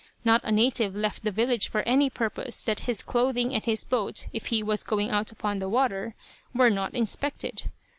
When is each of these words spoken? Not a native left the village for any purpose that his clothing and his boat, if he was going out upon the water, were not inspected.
Not 0.25 0.43
a 0.43 0.51
native 0.51 0.95
left 0.95 1.23
the 1.23 1.29
village 1.29 1.67
for 1.67 1.81
any 1.83 2.09
purpose 2.09 2.63
that 2.63 2.79
his 2.89 3.03
clothing 3.03 3.53
and 3.53 3.63
his 3.63 3.83
boat, 3.83 4.29
if 4.33 4.47
he 4.47 4.63
was 4.63 4.81
going 4.83 5.11
out 5.11 5.31
upon 5.31 5.59
the 5.59 5.69
water, 5.69 6.15
were 6.55 6.71
not 6.71 6.95
inspected. 6.95 7.69